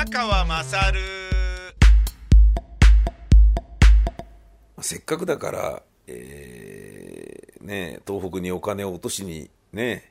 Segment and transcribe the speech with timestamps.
[0.00, 1.00] 宮川まさる
[4.80, 10.10] せっかくだから、えーね、東北にお金を落としにね、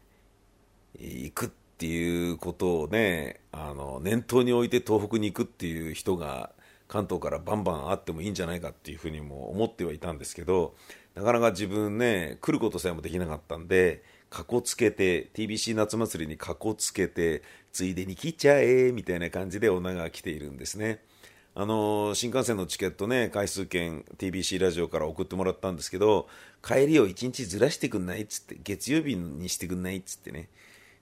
[0.99, 6.51] 行くっていうことをね、あの、念頭に置いて東北に行くっていう人が
[6.87, 10.75] 関東からバンバンあってもいいんじゃないかっていうふうにも思ってはいたんですけど、
[11.15, 21.03] なかなか自分ね、来ることさえもできなかったんで、かこつけて、TBC 夏祭りにかこつけて、ついでに来ちゃえ、みたいな感じで女が来ているんですね。
[21.55, 26.27] あの新幹線のチケットね、回数券 TBC ラジオから送ってもらったんですけど、
[26.63, 30.49] 帰りを1日ずらしてくんないっつって、月曜日にしてくんないっつってね、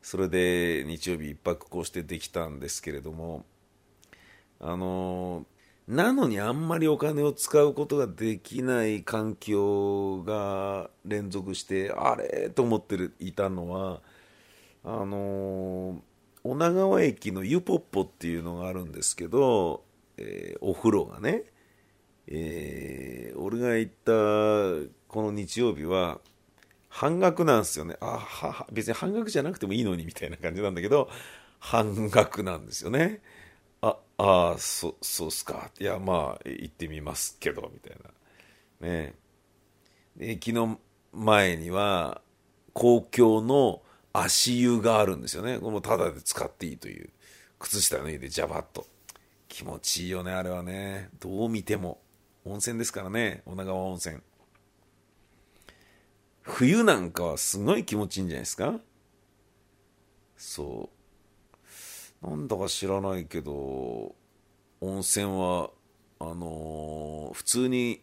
[0.02, 3.45] それで日曜日一泊こうしてできたんですけれども、
[4.59, 5.45] あの
[5.88, 14.02] なのにあんまりお金を使うことができない環境が連続して、あれと思っていたのは、
[14.84, 16.02] あの
[16.51, 19.84] 女川駅のユポッポっていうのがあるんですけど、
[20.17, 21.43] えーお風呂がね、
[22.27, 24.12] えー俺が行った
[25.07, 26.20] この日曜日は
[26.89, 27.98] 半額なんですよね。
[28.01, 31.09] あは別に半額じゃなくてもいいのにみたいな感じなんだけど
[31.59, 33.21] 半額なんですよね。
[33.82, 35.71] ああそそうっすか。
[35.79, 37.98] いやまあ行ってみますけどみたい
[38.82, 38.87] な。
[38.87, 39.13] ね。
[40.15, 40.79] で駅の
[41.13, 42.21] 前には
[42.73, 43.82] 公共の
[44.13, 45.60] 足湯があるんですよね。
[45.60, 47.10] これもタダで使っていいという。
[47.60, 48.86] 靴下脱いでジャバッと。
[49.48, 51.10] 気持ちいいよねあれはね。
[51.20, 52.00] どう見ても。
[52.46, 53.41] 温泉ですからね。
[53.46, 54.18] 女川温泉。
[56.41, 58.80] 冬なんかはすごい気持ちいいんじゃないですか。
[60.38, 60.90] そ
[62.24, 62.28] う。
[62.28, 64.16] なんだか知らないけど
[64.81, 65.69] 温泉は
[66.19, 68.02] あのー普通に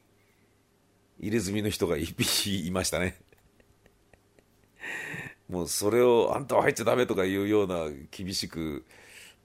[1.19, 3.21] 入れ墨の人が一匹 いましたね。
[5.55, 8.85] もうそれをあんたは入っちゃダメとかいうような厳しく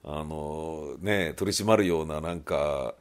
[0.04, 2.96] あのね取り締まるようななんか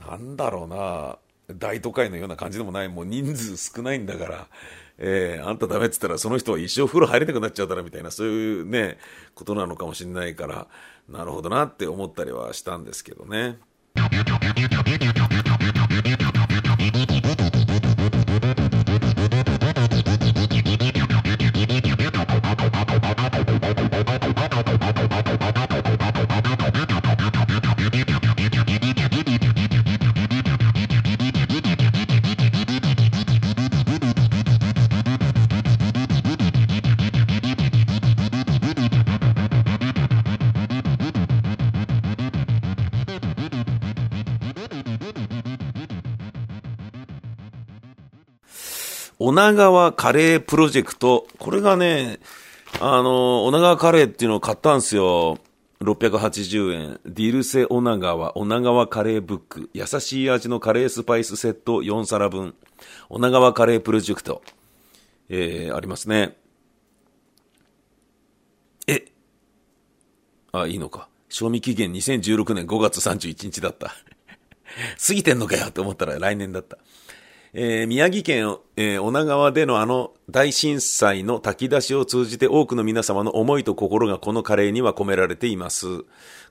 [0.00, 1.18] なんだろうな
[1.54, 4.48] 大都会のような感じでもないもう人数少ないんだから、
[4.98, 8.98] えーあんたダメって言ったらその人は一生風呂入れなくなっちゃうだろみたいなそういうね
[9.36, 10.66] ことなのかもしれないから
[11.08, 13.58] なるほどなって思ったりはしたんですけどね。
[49.24, 51.28] 女川カレープロジェクト。
[51.38, 52.18] これがね、
[52.80, 55.38] あの、女川カレーっていうのを買ったんですよ。
[55.80, 57.00] 680円。
[57.04, 59.70] ディルセ女川、女川カレーブック。
[59.74, 62.56] 優しい味のカレースパイスセット4皿分。
[63.10, 64.42] 女川カレープロジェクト。
[65.28, 66.36] えー、ありますね。
[68.88, 69.04] え、
[70.50, 71.08] あ、いいのか。
[71.28, 73.94] 賞味期限2016年5月31日だった。
[75.06, 76.78] 過ぎてんのかよって思ったら来年だった。
[77.54, 85.86] えー宮城県、えー女川でのあの大震災の炊き出しを通じて多くの皆様の思いと心がこのカレーには込められています。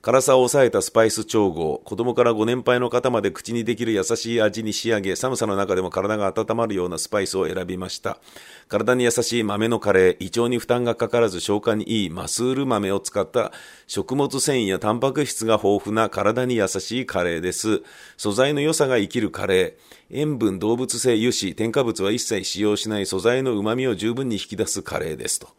[0.04, 8.20] 辛さを抑えたスパイス調合、子供からご年配の方まで口にできる優しい味に仕上げ、寒さの中でも体が温まるようなスパイスを選びました。
[8.68, 13.52] 体に優しい豆のカレー、胃腸に負担がかからず消化にいいマスール豆を使った
[13.88, 17.82] 食物繊維やタンパク質が豊富な体に優しいカレーです。
[18.18, 20.01] 素材の良さが生きるカレー。
[20.12, 25.50] 塩分、動物性油脂、添加物は一切使用しない素材の旨味を十分に引き出すカレーですと。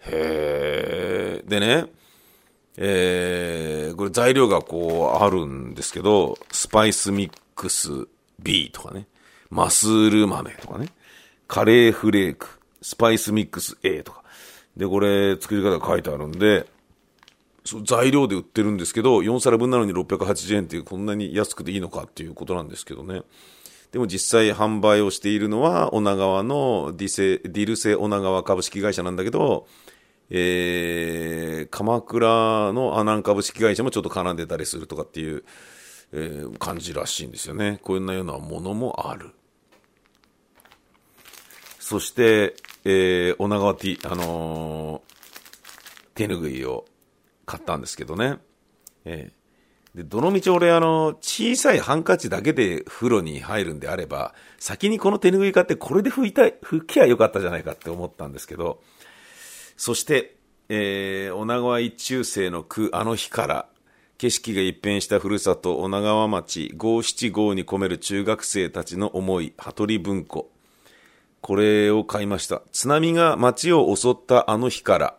[0.00, 1.48] へー。
[1.48, 1.86] でね、
[2.76, 8.08] えー、これ材料がこうあるんですけど、スパイスミックス
[8.40, 9.06] B とかね、
[9.50, 10.88] マスール豆とかね、
[11.46, 12.48] カレーフレーク、
[12.82, 14.24] スパイスミックス A とか。
[14.76, 16.66] で、これ作り方が書いてあるんで、
[17.84, 23.22] 材料で売ってるんですけど、4皿分なのに680円っていうこんなに安くていいのかっていうことなんですけどね。
[23.92, 29.66] でも実際販売をしているのは、女川のディセ、ディルセ女川株式会社なんだけど、
[30.28, 35.44] えー、鎌倉の阿南株式会社もちょっと絡んでたりするとかっていう、
[36.12, 37.78] えー感じらしいんですよね。
[37.82, 39.30] こんなようなものもある。
[41.78, 42.54] そして、
[42.84, 45.16] えー、女川 T、あのー
[46.14, 46.86] 手ぬぐいを
[47.44, 48.38] 買ったんですけどね。
[49.04, 49.35] えー
[49.96, 58.82] で、どのみち俺、あの、小さいハンカチだけで風呂に入るんであれば、先にこの手ぬぐい買ってこれで拭いたい、拭きゃよかったじゃないかって思ったんですけど、
[59.78, 60.36] そして、
[60.68, 63.68] えー、女川一中生の句、あの日から、
[64.18, 70.50] 景色が一変したふるさと女川町五七五に込める中学生たちの思い羽鳥文庫。
[71.40, 72.62] これを買いました。
[72.72, 75.16] 津波が町を襲ったあの日から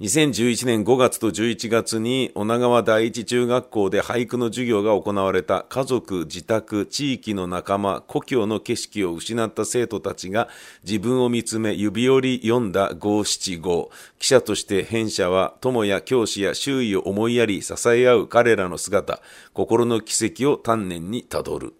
[0.00, 10.48] 2011年5月と11月に女川第一中学校で俳句の授業が行われた家族、自宅、地域の仲間、故郷の景色を失った生徒たちが
[10.84, 13.90] 自分を見つめ指折り読んだ五七五。
[14.18, 19.20] 記者として編者は友や教師や周囲を思いやり支え合う彼らの姿、
[19.52, 21.74] 心の奇跡を丹念にたどる。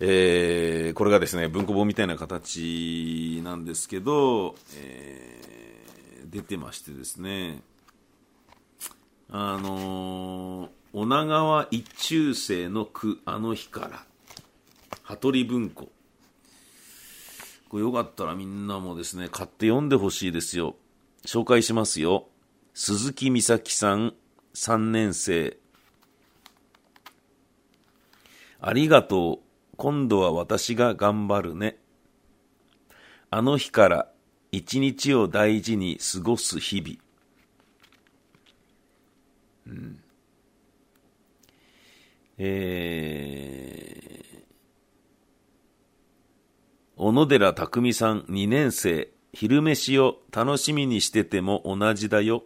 [0.00, 5.65] えー、これがですね、文庫本みたいな形なんですけど、えー
[6.30, 7.62] 出てましてですね、
[9.30, 14.04] あのー、女川一中生の句、あの日から、
[15.02, 15.90] 羽鳥文庫。
[17.68, 20.76] これよかったらみんなもですね、買って読んでほしいですよ。
[21.24, 22.28] 紹介しますよ。
[22.74, 24.14] 鈴木美咲さん、
[24.54, 25.58] 3年生。
[28.60, 29.46] ありがとう。
[29.76, 31.78] 今度は私が頑張るね。
[33.30, 34.08] あの日から
[34.56, 36.96] 一日を大事に過ごす日々。
[39.66, 40.00] うん、
[42.38, 44.44] えー、
[46.96, 52.44] 小野寺匠さん2年生、昼飯を楽しみにしてても同じだよ。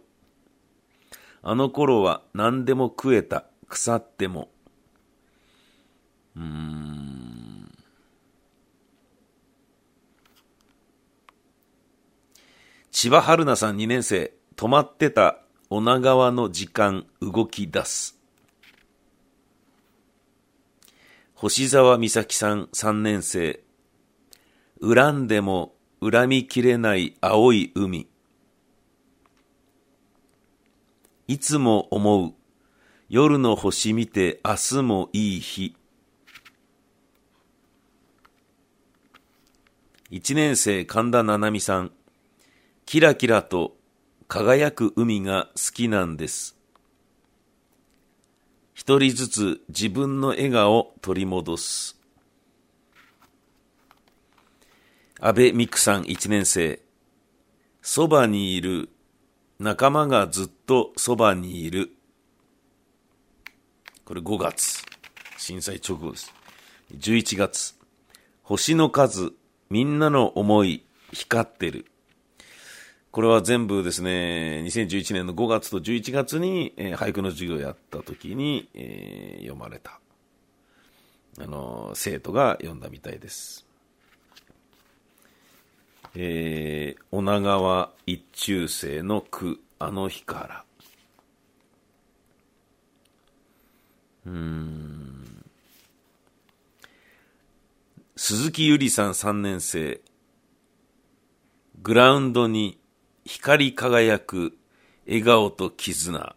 [1.41, 4.49] あの頃は何でも食えた、腐っても。
[6.35, 6.90] うーん。
[12.91, 15.37] 千葉春菜さん2年生、止まってた
[15.69, 18.19] 女川の時間動き出す。
[21.33, 23.61] 星沢美咲さん3年生、
[24.81, 28.09] 恨んでも恨みきれない青い海。
[31.27, 32.33] いつも思う、
[33.07, 35.77] 夜の星見て明日もいい日。
[40.11, 41.91] 1年生神田七海さん、
[42.91, 43.77] キラキラと
[44.27, 46.57] 輝く海が好きなんです。
[48.73, 51.97] 一人ずつ自分の笑顔を取り戻す。
[55.21, 56.81] 安倍美久さん一年生。
[57.81, 58.89] そばにいる。
[59.57, 61.93] 仲間がずっとそばにいる。
[64.03, 64.83] これ5月。
[65.37, 66.33] 震災直後です。
[66.97, 67.73] 11月。
[68.43, 69.31] 星の数、
[69.69, 70.83] みんなの思い、
[71.13, 71.85] 光ってる。
[73.11, 79.99] これは全部ですね、2011年の5月と11月に、えー、俳句の授業をやった時に、えー、読まれた。
[81.37, 83.65] あの、生徒が読んだみたいです。
[86.15, 90.65] えー、女川一中生の句、あの日から。
[94.25, 95.43] うん。
[98.15, 99.99] 鈴木ゆりさん3年生。
[101.81, 102.80] グラウンドに
[103.25, 104.57] 光り輝く
[105.05, 106.35] 笑顔と絆。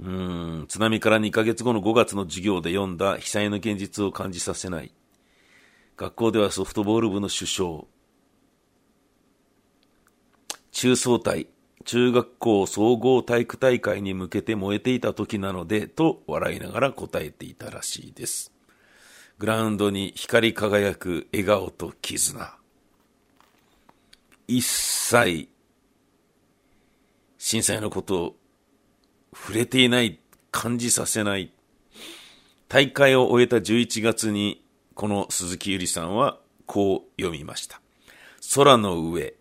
[0.00, 4.92] うん、津波から2ヶ月後の5月の授業で読んだ被災の現実を感じさせない。
[5.96, 7.84] 学校ではソフトボール部の首相。
[10.70, 11.48] 中総体、
[11.84, 18.57] 中学校総合体育大会に向けて燃えていた時なので、と笑いながら答えていたらしいです。
[19.38, 22.56] グラウンドに光り輝く笑顔と絆。
[24.48, 25.48] 一切、
[27.38, 28.36] 震災のことを
[29.32, 30.18] 触れていない、
[30.50, 31.52] 感じさせない。
[32.68, 34.64] 大会を終えた11月に、
[34.94, 37.80] この鈴木ゆりさんはこう読みました。
[38.56, 39.34] 空の上、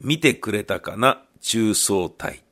[0.00, 2.44] 見てくれたかな、中層体。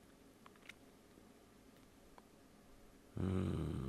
[3.17, 3.84] うん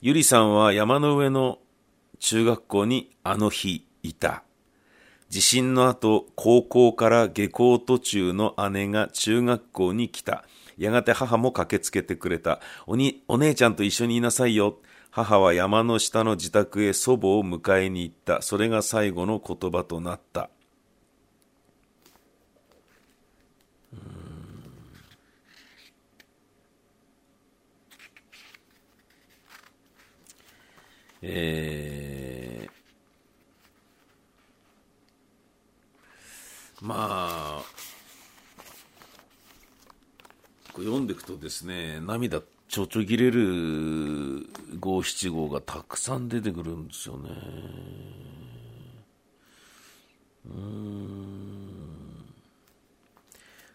[0.00, 1.58] ゆりさんは山の上の
[2.18, 4.42] 中学校にあの日いた。
[5.28, 10.44] 地震の後、高校から下校途中の姉が中学校に来た。
[10.78, 12.60] やがて母も駆けつけてくれた。
[12.86, 14.78] おに、お姉ちゃんと一緒にいなさいよ。
[15.10, 18.40] 母は山の下の自宅へ祖母を迎えに行った。
[18.42, 20.50] それが最後の言葉となった。
[31.22, 37.62] えー、まあ、
[40.72, 44.46] こ読んでいくとですね、涙ちょちょぎれる
[44.78, 47.30] 五七五がたくさん出てくるんですよね。
[50.46, 51.18] うん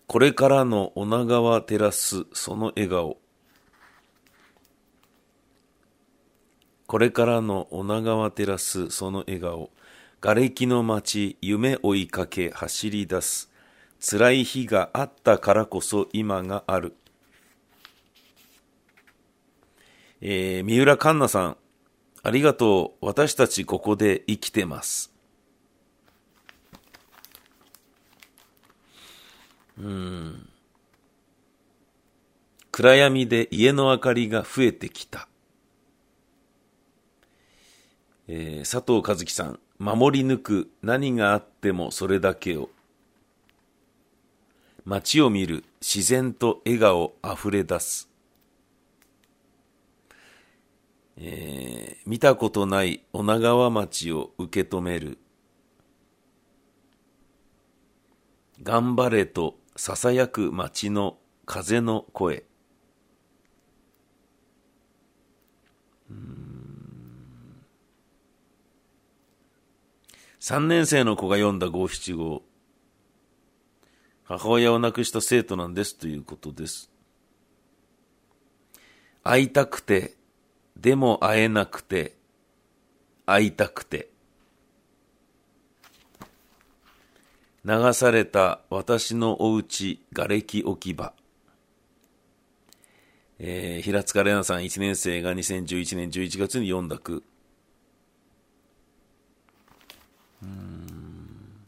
[0.07, 3.17] これからの女川照らすその笑顔。
[6.93, 9.71] これからの女川照らすその笑顔。
[10.21, 13.51] 瓦礫の街、夢追いかけ走り出す。
[13.99, 16.95] 辛い日があったからこそ今がある。
[20.21, 21.57] えー、三浦環奈さん、
[22.21, 23.07] ありがとう。
[23.07, 25.11] 私たちここで生きてます。
[29.79, 30.47] うん。
[32.71, 35.27] 暗闇で家の明かりが増えてきた。
[38.27, 42.69] えー、佐藤和樹さん、守り抜く何があってもそれだけを。
[44.85, 48.09] 街を見る自然と笑顔あふれ出す。
[51.17, 55.17] えー、見たことない女川町を受け止める。
[58.61, 62.45] 頑張れと囁く町の風の声。
[66.09, 66.42] うん
[70.43, 72.43] 3年生の子が読んだ五七五。
[74.25, 76.91] 母親を亡くした生徒なんですということです。
[79.23, 80.15] 会いたくて
[80.75, 82.17] でも会えなくて、
[83.25, 84.09] 会いたくて。
[87.63, 91.13] 流された私のおうち瓦礫置き場。
[93.39, 97.23] えー、平塚玲奈さん1年生が2011年11月に読んだ句。
[100.43, 101.63] うん。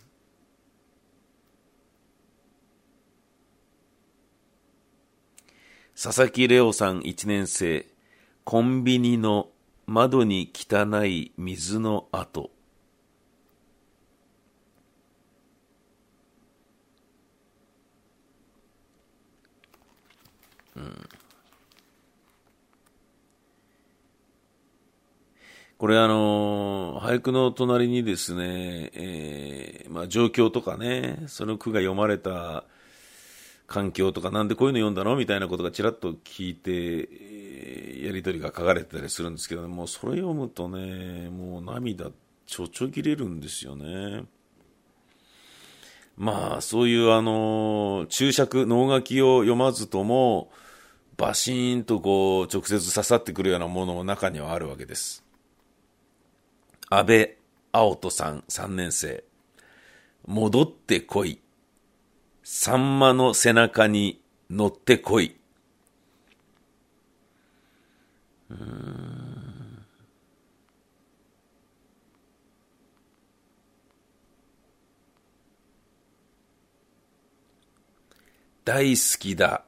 [5.96, 7.86] 佐々木レオさん1年生。
[8.44, 9.50] コンビニの
[9.88, 12.52] 窓に汚い水の跡。
[20.76, 21.10] うん、
[25.78, 26.75] これあの
[27.06, 32.66] 俳句の隣にですね、えー、まあ状況とかね、その句が読まれた
[33.68, 42.12] 環境とかなんでこういうの読んだのみたいなことがちらっと聞いてえ、やり取りが書かれてたりするんですけどもそれ読むとねもう涙
[42.46, 44.26] ちょちょぎれるんですよね。
[46.16, 50.50] まあそういうあの注釈能書きを読まずとも
[51.18, 55.25] バシーンとこう直接刺さってくるようなものも中にはあるわけです。
[56.90, 57.38] 安倍
[57.72, 59.24] 青人さん3年生。
[60.28, 61.40] 戻ってこい。
[62.44, 65.36] さんまの背中に乗ってこい。
[78.64, 79.64] 大好きだ。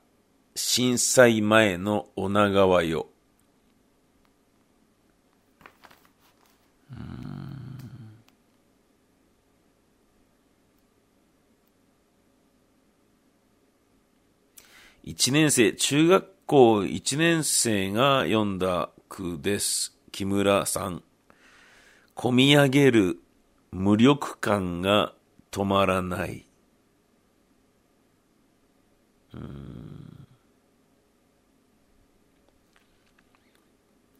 [0.55, 3.07] 震災前の女川よ。
[15.09, 19.97] 一年生、中学校1年生が読んだ句です。
[20.11, 21.01] 木村さん。
[22.13, 23.17] 込み上げる
[23.71, 25.13] 無力感が
[25.49, 26.45] 止まらない。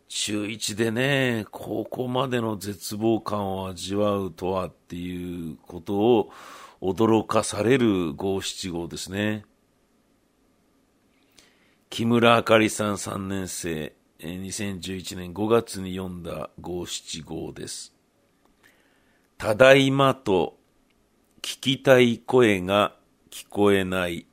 [0.07, 6.31] 中1でね、ここまでの絶望感を味わうとはっていうことを
[6.81, 9.43] 驚かされる五七五ですね。
[11.89, 17.93] 木村あかりさん3年生、2011年5月に読んだ五七五です。
[19.37, 20.57] ただいまと
[21.41, 22.95] 聞きたい声が
[23.31, 24.27] 聞こえない。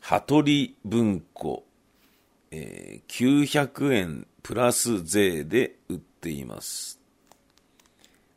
[0.00, 1.64] 羽鳥文庫、
[2.50, 6.99] えー、900円プラス税で売っています。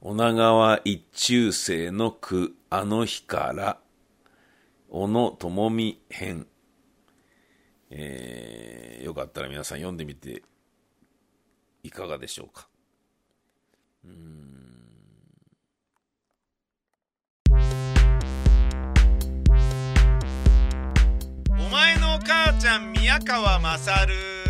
[0.05, 3.77] 女川一中生の句、あの日から、
[4.89, 6.45] 小野智美編。
[7.89, 10.43] えー、よかったら皆さん読んでみて
[11.83, 12.67] いかがでしょうか。
[14.03, 14.74] うん
[21.50, 24.43] お前の母ちゃん宮川勝